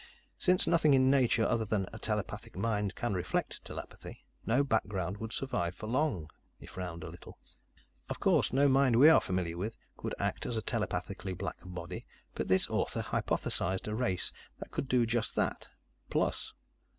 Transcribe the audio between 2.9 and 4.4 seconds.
can reflect telepathy,